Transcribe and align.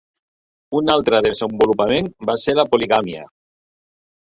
Un 0.79 0.89
altre 0.93 1.19
desenvolupament 1.25 2.09
va 2.31 2.39
ser 2.47 2.57
la 2.63 2.67
poligàmia. 2.73 3.31